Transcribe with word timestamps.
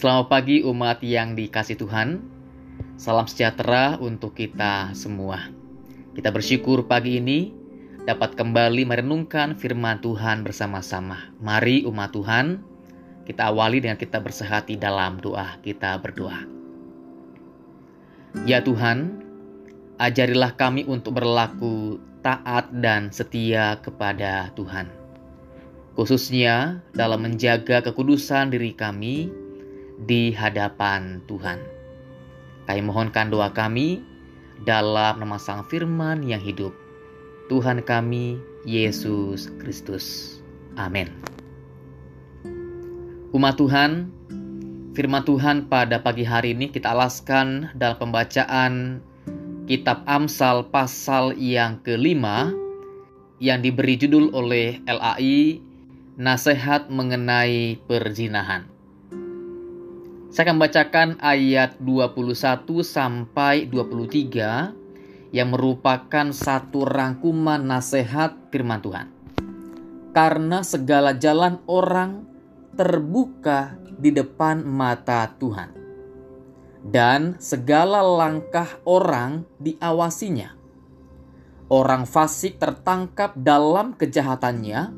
Selamat 0.00 0.32
pagi 0.32 0.64
umat 0.64 1.04
yang 1.04 1.36
dikasih 1.36 1.76
Tuhan. 1.76 2.24
Salam 2.96 3.28
sejahtera 3.28 4.00
untuk 4.00 4.32
kita 4.32 4.96
semua. 4.96 5.52
Kita 6.16 6.32
bersyukur 6.32 6.88
pagi 6.88 7.20
ini 7.20 7.52
dapat 8.08 8.32
kembali 8.32 8.88
merenungkan 8.88 9.60
firman 9.60 10.00
Tuhan 10.00 10.40
bersama-sama. 10.40 11.28
Mari 11.44 11.84
umat 11.84 12.16
Tuhan, 12.16 12.64
kita 13.28 13.52
awali 13.52 13.84
dengan 13.84 14.00
kita 14.00 14.24
bersehati 14.24 14.80
dalam 14.80 15.20
doa. 15.20 15.60
Kita 15.60 16.00
berdoa. 16.00 16.48
Ya 18.48 18.64
Tuhan, 18.64 19.20
ajarilah 20.00 20.56
kami 20.56 20.88
untuk 20.88 21.20
berlaku 21.20 22.00
taat 22.24 22.72
dan 22.72 23.12
setia 23.12 23.76
kepada 23.84 24.48
Tuhan. 24.56 24.88
Khususnya 25.92 26.80
dalam 26.96 27.20
menjaga 27.20 27.84
kekudusan 27.84 28.48
diri 28.48 28.72
kami, 28.72 29.39
di 30.06 30.32
hadapan 30.32 31.20
Tuhan. 31.28 31.60
Kami 32.64 32.80
mohonkan 32.86 33.28
doa 33.28 33.50
kami 33.52 34.00
dalam 34.64 35.20
nama 35.20 35.36
Sang 35.36 35.66
Firman 35.66 36.24
yang 36.24 36.40
hidup. 36.40 36.72
Tuhan 37.50 37.82
kami, 37.82 38.38
Yesus 38.62 39.50
Kristus. 39.58 40.38
Amin. 40.78 41.10
Umat 43.34 43.58
Tuhan, 43.58 44.10
firman 44.94 45.26
Tuhan 45.26 45.66
pada 45.66 45.98
pagi 46.02 46.22
hari 46.22 46.54
ini 46.54 46.70
kita 46.70 46.94
alaskan 46.94 47.74
dalam 47.74 47.98
pembacaan 47.98 49.02
kitab 49.66 50.02
Amsal 50.06 50.66
pasal 50.70 51.34
yang 51.38 51.82
kelima 51.82 52.54
yang 53.42 53.62
diberi 53.62 53.98
judul 53.98 54.30
oleh 54.34 54.82
LAI 54.86 55.70
Nasihat 56.20 56.92
mengenai 56.92 57.80
perzinahan. 57.88 58.69
Saya 60.30 60.46
akan 60.46 60.62
bacakan 60.62 61.08
ayat 61.18 61.82
21 61.82 62.62
sampai 62.86 63.66
23 63.66 65.34
yang 65.34 65.50
merupakan 65.50 66.30
satu 66.30 66.86
rangkuman 66.86 67.58
nasihat 67.58 68.38
firman 68.54 68.78
Tuhan. 68.78 69.10
Karena 70.14 70.62
segala 70.62 71.18
jalan 71.18 71.58
orang 71.66 72.30
terbuka 72.78 73.74
di 73.98 74.14
depan 74.14 74.62
mata 74.62 75.26
Tuhan. 75.34 75.74
Dan 76.78 77.34
segala 77.42 77.98
langkah 77.98 78.78
orang 78.86 79.42
diawasinya. 79.58 80.54
Orang 81.74 82.06
fasik 82.06 82.62
tertangkap 82.62 83.34
dalam 83.34 83.98
kejahatannya 83.98 84.94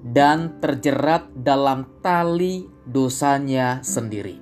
dan 0.00 0.56
terjerat 0.64 1.28
dalam 1.36 1.84
tali 2.00 2.64
dosanya 2.88 3.84
sendiri. 3.84 4.41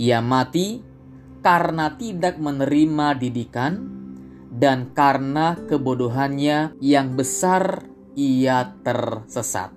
Ia 0.00 0.24
mati 0.24 0.80
karena 1.44 1.92
tidak 2.00 2.40
menerima 2.40 3.20
didikan 3.20 3.84
dan 4.48 4.96
karena 4.96 5.60
kebodohannya 5.68 6.80
yang 6.80 7.20
besar 7.20 7.84
ia 8.16 8.80
tersesat. 8.80 9.76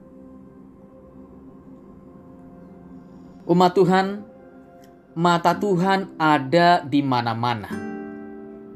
Umat 3.44 3.76
Tuhan, 3.76 4.24
mata 5.20 5.60
Tuhan 5.60 6.16
ada 6.16 6.80
di 6.88 7.04
mana-mana, 7.04 7.68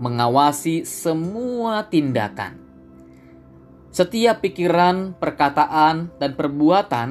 mengawasi 0.03 0.83
semua 0.83 1.87
tindakan. 1.87 2.59
Setiap 3.95 4.43
pikiran, 4.43 5.15
perkataan, 5.15 6.11
dan 6.19 6.35
perbuatan 6.35 7.09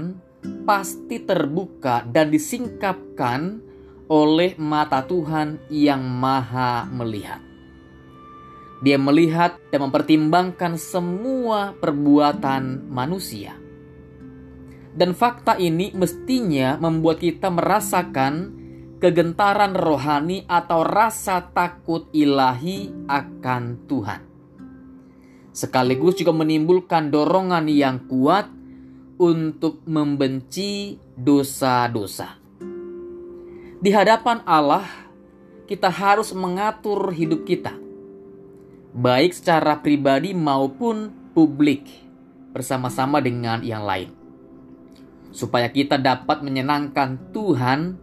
pasti 0.69 1.25
terbuka 1.25 2.05
dan 2.05 2.28
disingkapkan 2.28 3.66
oleh 4.07 4.55
mata 4.59 5.03
Tuhan 5.03 5.67
yang 5.71 6.03
Maha 6.03 6.87
Melihat. 6.91 7.43
Dia 8.84 9.00
melihat 9.00 9.56
dan 9.72 9.89
mempertimbangkan 9.89 10.77
semua 10.77 11.72
perbuatan 11.81 12.87
manusia. 12.93 13.56
Dan 14.97 15.12
fakta 15.12 15.56
ini 15.56 15.93
mestinya 15.93 16.77
membuat 16.81 17.21
kita 17.21 17.53
merasakan 17.53 18.53
kegentaran 18.97 19.77
rohani 19.77 20.44
atau 20.49 20.84
rasa 20.84 21.53
takut 21.53 22.09
ilahi 22.17 22.93
akan 23.09 23.62
Tuhan. 23.88 24.21
Sekaligus 25.53 26.21
juga 26.21 26.37
menimbulkan 26.37 27.09
dorongan 27.09 27.65
yang 27.69 28.05
kuat 28.09 28.49
untuk 29.17 29.81
membenci 29.88 31.00
dosa-dosa. 31.17 32.46
Di 33.76 33.92
hadapan 33.92 34.41
Allah, 34.48 34.88
kita 35.69 35.92
harus 35.92 36.32
mengatur 36.32 37.12
hidup 37.12 37.44
kita, 37.44 37.76
baik 38.97 39.37
secara 39.37 39.76
pribadi 39.84 40.32
maupun 40.32 41.12
publik, 41.37 41.84
bersama-sama 42.56 43.20
dengan 43.20 43.60
yang 43.60 43.84
lain, 43.84 44.16
supaya 45.28 45.69
kita 45.69 46.00
dapat 46.00 46.41
menyenangkan 46.41 47.20
Tuhan 47.37 48.00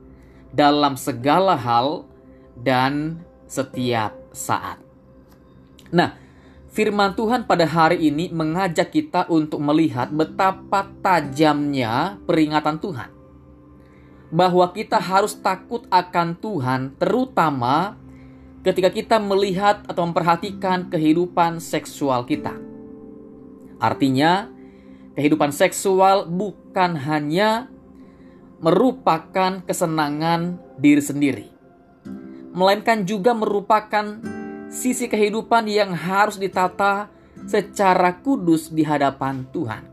dalam 0.53 0.93
segala 0.93 1.57
hal 1.57 2.05
dan 2.53 3.25
setiap 3.49 4.13
saat. 4.29 4.77
Nah, 5.89 6.13
firman 6.69 7.17
Tuhan 7.17 7.49
pada 7.49 7.65
hari 7.65 8.13
ini 8.13 8.29
mengajak 8.29 8.93
kita 8.93 9.25
untuk 9.25 9.57
melihat 9.57 10.13
betapa 10.13 10.85
tajamnya 11.01 12.21
peringatan 12.29 12.77
Tuhan 12.77 13.12
bahwa 14.33 14.65
kita 14.73 14.97
harus 14.97 15.37
takut 15.37 15.85
akan 15.93 16.33
Tuhan, 16.41 16.97
terutama 16.97 18.01
ketika 18.65 18.89
kita 18.89 19.21
melihat 19.21 19.85
atau 19.85 20.09
memperhatikan 20.09 20.89
kehidupan 20.89 21.61
seksual 21.61 22.25
kita. 22.25 22.57
Artinya, 23.77 24.49
kehidupan 25.13 25.53
seksual 25.53 26.25
bukan 26.25 26.97
hanya 26.97 27.69
merupakan 28.57 29.61
kesenangan 29.61 30.57
diri 30.81 31.03
sendiri, 31.03 31.47
melainkan 32.57 33.05
juga 33.05 33.37
merupakan 33.37 34.17
sisi 34.73 35.05
kehidupan 35.05 35.69
yang 35.69 35.93
harus 35.93 36.41
ditata 36.41 37.05
secara 37.45 38.17
kudus 38.17 38.73
di 38.73 38.81
hadapan 38.81 39.45
Tuhan. 39.53 39.92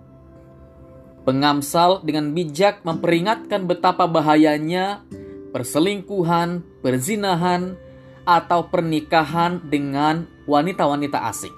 Pengamsal 1.21 2.01
dengan 2.01 2.33
bijak 2.33 2.81
memperingatkan 2.81 3.69
betapa 3.69 4.09
bahayanya 4.09 5.05
perselingkuhan, 5.53 6.65
perzinahan, 6.81 7.77
atau 8.25 8.71
pernikahan 8.71 9.59
dengan 9.67 10.25
wanita-wanita 10.47 11.19
asing. 11.29 11.53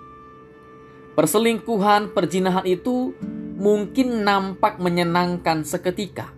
Perselingkuhan, 1.12 2.16
perzinahan 2.16 2.64
itu 2.64 3.12
mungkin 3.60 4.24
nampak 4.24 4.80
menyenangkan 4.80 5.62
seketika. 5.62 6.32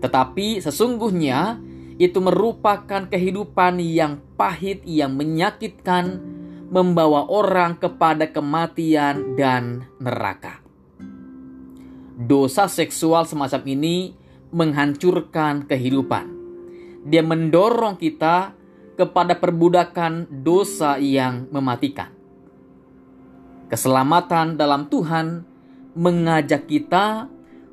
Tetapi 0.00 0.64
sesungguhnya 0.64 1.60
itu 2.00 2.18
merupakan 2.18 3.06
kehidupan 3.06 3.78
yang 3.78 4.18
pahit 4.34 4.82
yang 4.88 5.14
menyakitkan, 5.14 6.18
membawa 6.72 7.28
orang 7.28 7.76
kepada 7.76 8.32
kematian 8.32 9.36
dan 9.36 9.84
neraka 10.00 10.61
dosa 12.28 12.70
seksual 12.70 13.26
semacam 13.26 13.62
ini 13.66 14.14
menghancurkan 14.52 15.66
kehidupan. 15.66 16.28
Dia 17.08 17.24
mendorong 17.24 17.98
kita 17.98 18.54
kepada 18.94 19.34
perbudakan 19.34 20.28
dosa 20.44 21.00
yang 21.00 21.48
mematikan. 21.50 22.12
Keselamatan 23.72 24.60
dalam 24.60 24.86
Tuhan 24.92 25.48
mengajak 25.96 26.68
kita 26.68 27.26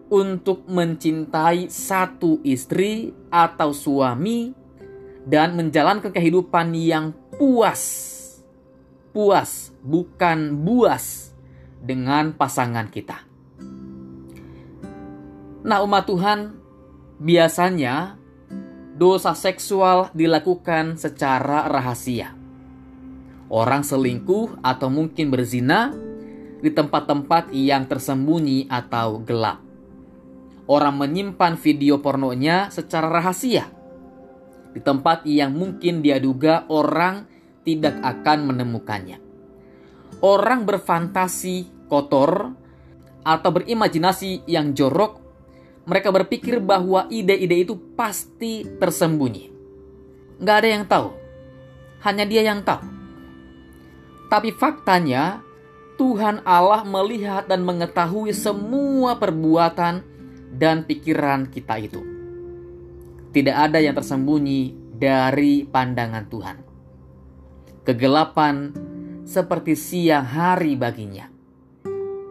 untuk 0.09 0.65
mencintai 0.65 1.69
satu 1.69 2.41
istri 2.41 3.13
atau 3.29 3.75
suami 3.75 4.55
dan 5.27 5.53
menjalankan 5.53 6.09
kehidupan 6.09 6.73
yang 6.73 7.13
puas. 7.37 8.07
Puas, 9.13 9.75
bukan 9.83 10.55
buas 10.63 11.35
dengan 11.83 12.33
pasangan 12.33 12.87
kita. 12.89 13.28
Nah, 15.69 15.85
umat 15.85 16.09
Tuhan, 16.09 16.57
biasanya 17.21 18.17
dosa 18.97 19.37
seksual 19.37 20.09
dilakukan 20.17 20.97
secara 20.97 21.69
rahasia. 21.69 22.33
Orang 23.53 23.85
selingkuh 23.85 24.65
atau 24.65 24.89
mungkin 24.89 25.29
berzina 25.29 25.93
di 26.57 26.73
tempat-tempat 26.73 27.53
yang 27.53 27.85
tersembunyi 27.85 28.65
atau 28.65 29.21
gelap. 29.21 29.61
Orang 30.65 30.97
menyimpan 31.05 31.53
video 31.61 32.01
pornonya 32.01 32.73
secara 32.73 33.05
rahasia 33.21 33.69
di 34.73 34.81
tempat 34.81 35.21
yang 35.29 35.53
mungkin 35.53 36.01
dia 36.01 36.17
duga 36.17 36.65
orang 36.65 37.29
tidak 37.61 37.93
akan 38.01 38.49
menemukannya. 38.49 39.21
Orang 40.25 40.65
berfantasi 40.65 41.85
kotor 41.85 42.57
atau 43.21 43.49
berimajinasi 43.53 44.49
yang 44.49 44.73
jorok 44.73 45.28
Mereka 45.89 46.13
berpikir 46.13 46.61
bahwa 46.61 47.09
ide-ide 47.09 47.65
itu 47.65 47.73
pasti 47.97 48.61
tersembunyi. 48.61 49.49
Nggak 50.37 50.57
ada 50.61 50.69
yang 50.69 50.85
tahu. 50.85 51.09
Hanya 52.05 52.29
dia 52.29 52.45
yang 52.45 52.61
tahu. 52.61 52.85
Tapi 54.29 54.53
faktanya, 54.53 55.41
Tuhan 55.97 56.45
Allah 56.45 56.85
melihat 56.85 57.49
dan 57.49 57.65
mengetahui 57.65 58.29
semua 58.37 59.17
perbuatan 59.17 60.05
dan 60.53 60.85
pikiran 60.85 61.49
kita 61.49 61.81
itu. 61.81 62.05
Tidak 63.33 63.55
ada 63.57 63.81
yang 63.81 63.97
tersembunyi 63.97 64.93
dari 64.93 65.65
pandangan 65.65 66.25
Tuhan. 66.29 66.57
Kegelapan 67.81 68.69
seperti 69.25 69.73
siang 69.73 70.21
hari 70.21 70.77
baginya. 70.77 71.25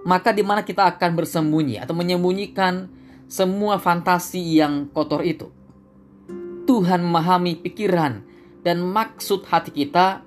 Maka 0.06 0.30
di 0.30 0.46
mana 0.46 0.62
kita 0.62 0.86
akan 0.86 1.10
bersembunyi 1.18 1.82
atau 1.82 1.92
menyembunyikan 1.98 2.97
semua 3.28 3.76
fantasi 3.76 4.58
yang 4.58 4.88
kotor 4.88 5.20
itu. 5.22 5.52
Tuhan 6.64 7.04
memahami 7.04 7.60
pikiran 7.60 8.24
dan 8.64 8.80
maksud 8.82 9.44
hati 9.48 9.72
kita 9.72 10.24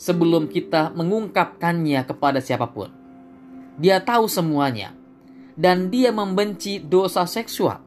sebelum 0.00 0.48
kita 0.48 0.92
mengungkapkannya 0.96 2.00
kepada 2.08 2.40
siapa 2.40 2.68
pun. 2.72 2.88
Dia 3.78 4.00
tahu 4.02 4.26
semuanya 4.26 4.96
dan 5.54 5.92
dia 5.92 6.10
membenci 6.10 6.80
dosa 6.82 7.28
seksual. 7.28 7.84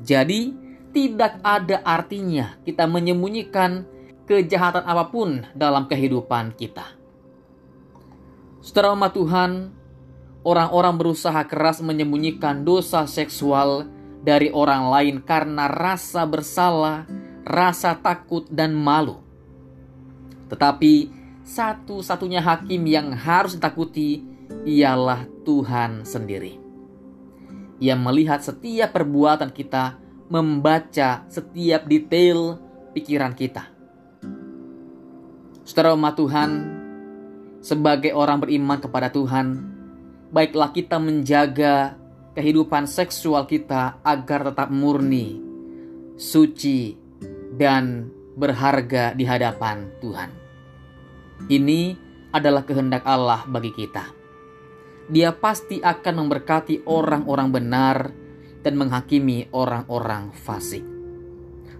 Jadi, 0.00 0.54
tidak 0.94 1.42
ada 1.42 1.82
artinya 1.82 2.54
kita 2.62 2.86
menyembunyikan 2.86 3.82
kejahatan 4.30 4.86
apa 4.86 5.10
pun 5.10 5.42
dalam 5.52 5.90
kehidupan 5.90 6.54
kita. 6.54 6.94
Umat 8.64 9.12
Tuhan, 9.12 9.74
orang-orang 10.44 11.00
berusaha 11.00 11.40
keras 11.48 11.80
menyembunyikan 11.80 12.62
dosa 12.62 13.08
seksual 13.08 13.88
dari 14.20 14.52
orang 14.52 14.92
lain 14.92 15.16
karena 15.24 15.68
rasa 15.68 16.28
bersalah, 16.28 17.08
rasa 17.44 17.96
takut, 17.96 18.44
dan 18.52 18.76
malu. 18.76 19.24
Tetapi 20.52 21.10
satu-satunya 21.44 22.40
hakim 22.40 22.84
yang 22.88 23.12
harus 23.12 23.56
ditakuti 23.56 24.24
ialah 24.64 25.24
Tuhan 25.44 26.04
sendiri. 26.04 26.60
Ia 27.80 27.96
melihat 28.00 28.40
setiap 28.40 28.96
perbuatan 28.96 29.52
kita, 29.52 30.00
membaca 30.32 31.28
setiap 31.28 31.84
detail 31.84 32.56
pikiran 32.96 33.36
kita. 33.36 33.68
Saudara 35.68 35.96
umat 35.96 36.16
Tuhan, 36.16 36.50
sebagai 37.60 38.12
orang 38.12 38.40
beriman 38.40 38.80
kepada 38.80 39.12
Tuhan, 39.12 39.73
baiklah 40.34 40.74
kita 40.74 40.98
menjaga 40.98 41.94
kehidupan 42.34 42.90
seksual 42.90 43.46
kita 43.46 44.02
agar 44.02 44.50
tetap 44.50 44.66
murni, 44.74 45.38
suci, 46.18 46.98
dan 47.54 48.10
berharga 48.34 49.14
di 49.14 49.22
hadapan 49.22 49.94
Tuhan. 50.02 50.30
Ini 51.46 51.80
adalah 52.34 52.66
kehendak 52.66 53.06
Allah 53.06 53.46
bagi 53.46 53.70
kita. 53.70 54.10
Dia 55.06 55.30
pasti 55.30 55.78
akan 55.78 56.26
memberkati 56.26 56.82
orang-orang 56.90 57.48
benar 57.54 57.96
dan 58.66 58.74
menghakimi 58.74 59.54
orang-orang 59.54 60.34
fasik. 60.34 60.82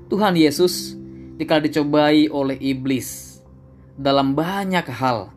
Tuhan 0.06 0.38
Yesus 0.38 0.94
jika 1.42 1.58
dicobai 1.58 2.30
oleh 2.30 2.54
iblis 2.62 3.42
dalam 3.98 4.38
banyak 4.38 4.86
hal, 4.94 5.33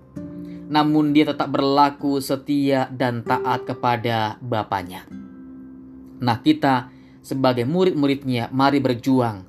namun 0.68 1.16
dia 1.16 1.24
tetap 1.24 1.48
berlaku 1.48 2.20
setia 2.20 2.92
dan 2.92 3.24
taat 3.24 3.64
kepada 3.64 4.36
Bapaknya. 4.44 5.08
Nah 6.20 6.38
kita 6.44 6.92
sebagai 7.24 7.64
murid-muridnya 7.64 8.52
mari 8.52 8.84
berjuang, 8.84 9.48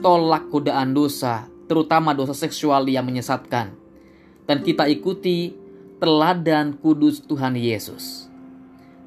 tolak 0.00 0.48
godaan 0.48 0.96
dosa, 0.96 1.44
terutama 1.68 2.16
dosa 2.16 2.32
seksual 2.32 2.88
yang 2.88 3.04
menyesatkan. 3.04 3.76
Dan 4.44 4.60
kita 4.60 4.84
ikuti 4.88 5.56
teladan 6.00 6.76
kudus 6.76 7.24
Tuhan 7.24 7.56
Yesus. 7.56 8.28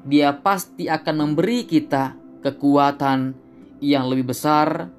Dia 0.02 0.34
pasti 0.34 0.90
akan 0.90 1.14
memberi 1.14 1.62
kita 1.66 2.14
kekuatan 2.42 3.34
yang 3.78 4.10
lebih 4.10 4.34
besar 4.34 4.90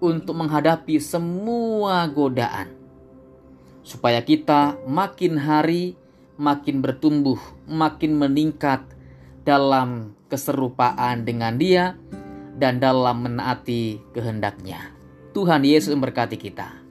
untuk 0.00 0.32
menghadapi 0.36 0.96
semua 0.96 2.08
godaan. 2.08 2.72
Supaya 3.84 4.24
kita 4.24 4.80
makin 4.88 5.36
hari 5.36 6.00
makin 6.42 6.82
bertumbuh, 6.82 7.38
makin 7.70 8.18
meningkat 8.18 8.82
dalam 9.46 10.18
keserupaan 10.26 11.22
dengan 11.22 11.54
Dia 11.54 11.94
dan 12.58 12.82
dalam 12.82 13.22
menaati 13.22 14.02
kehendaknya. 14.10 14.90
Tuhan 15.30 15.62
Yesus 15.62 15.94
memberkati 15.94 16.34
kita. 16.34 16.82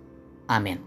Amin. 0.47 0.79